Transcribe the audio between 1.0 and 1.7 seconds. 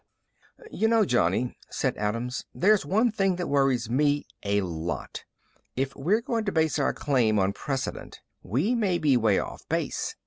Johnny,"